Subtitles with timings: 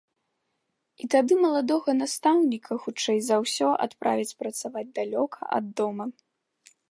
[1.03, 6.05] І тады маладога настаўніка, хутчэй за ўсё, адправяць працаваць далёка ад дома.